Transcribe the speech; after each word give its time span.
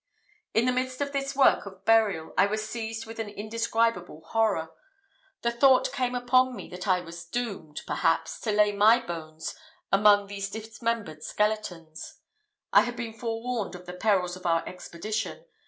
"In 0.55 0.65
the 0.65 0.71
middle 0.71 1.05
of 1.05 1.13
this 1.13 1.35
work 1.35 1.67
of 1.67 1.85
burial, 1.85 2.33
I 2.35 2.47
was 2.47 2.67
seized 2.67 3.05
with 3.05 3.19
an 3.19 3.29
indescribable 3.29 4.21
horror; 4.29 4.71
the 5.43 5.51
thought 5.51 5.91
came 5.93 6.15
upon 6.15 6.55
me 6.55 6.67
that 6.69 6.87
I 6.87 7.01
was 7.01 7.23
doomed, 7.23 7.81
perhaps, 7.85 8.39
to 8.39 8.51
lay 8.51 8.71
my 8.71 8.97
bones 8.99 9.53
among 9.91 10.25
these 10.25 10.49
dismembered 10.49 11.21
skeletons. 11.21 12.15
I 12.73 12.81
had 12.81 12.95
been 12.95 13.13
forewarned 13.13 13.75
of 13.75 13.85
the 13.85 13.93
perils 13.93 14.35
of 14.35 14.47
our 14.47 14.67
expedition. 14.67 15.45